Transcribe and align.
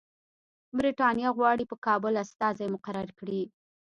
برټانیه 0.77 1.29
غواړي 1.37 1.65
په 1.67 1.75
کابل 1.85 2.13
استازی 2.23 2.67
مقرر 2.75 3.09
کړي. 3.19 3.41